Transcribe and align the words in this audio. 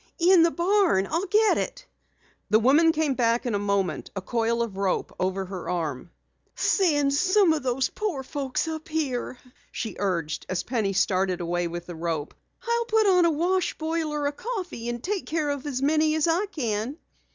"In 0.17 0.41
the 0.41 0.49
barn. 0.49 1.07
I'll 1.11 1.27
get 1.27 1.59
it." 1.59 1.85
The 2.49 2.57
woman 2.57 2.91
came 2.91 3.13
back 3.13 3.45
in 3.45 3.53
a 3.53 3.59
moment, 3.59 4.09
a 4.15 4.21
coil 4.23 4.63
of 4.63 4.75
rope 4.75 5.15
over 5.19 5.45
her 5.45 5.69
arm. 5.69 6.09
"Send 6.55 7.13
some 7.13 7.53
of 7.53 7.61
those 7.61 7.89
poor 7.89 8.23
folks 8.23 8.67
up 8.67 8.87
here," 8.89 9.37
she 9.71 9.95
urged 9.99 10.47
as 10.49 10.63
Penny 10.63 10.93
started 10.93 11.39
away 11.39 11.67
with 11.67 11.85
the 11.85 11.93
rope. 11.93 12.33
"I'll 12.67 12.85
put 12.85 13.05
on 13.15 13.25
a 13.25 13.31
wash 13.31 13.77
boiler 13.77 14.25
of 14.25 14.37
coffee 14.37 14.89
and 14.89 15.03
take 15.03 15.27
care 15.27 15.51
of 15.51 15.67
as 15.67 15.83
many 15.83 16.15
as 16.15 16.27
I 16.27 16.47
can." 16.47 16.97